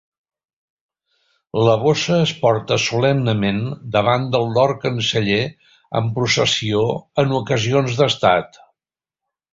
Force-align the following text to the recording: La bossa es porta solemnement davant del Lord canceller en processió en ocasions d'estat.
La 1.67 1.75
bossa 1.83 2.15
es 2.21 2.31
porta 2.45 2.77
solemnement 2.85 3.61
davant 3.97 4.25
del 4.37 4.49
Lord 4.57 4.81
canceller 4.89 5.39
en 6.01 6.11
processió 6.19 6.83
en 7.25 7.39
ocasions 7.45 7.99
d'estat. 8.01 8.63